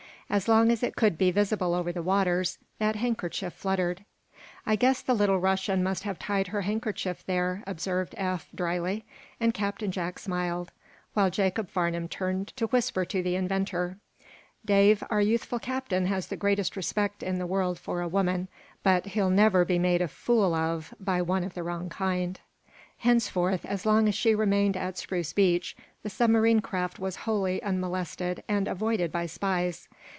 [0.33, 4.05] As long as it could be visible over the waters that handkerchief fluttered.
[4.65, 9.03] "I guess the little Russian must have tied her handkerchief there," observed Eph, dryly,
[9.41, 10.71] and Captain Jack smiled;
[11.13, 13.97] while Jacob Farnum turned to whisper to the inventor:
[14.63, 18.47] "Dave, our youthful captain has the greatest respect in the world for a woman,
[18.83, 22.39] but he'll never be made a fool of by one of the wrong kind."
[22.99, 28.41] Henceforth, as long as she remained at Spruce Beach, the submarine craft was wholly unmolested
[28.47, 29.89] and avoided by spies.